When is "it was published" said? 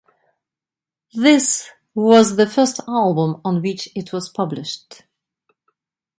3.95-5.03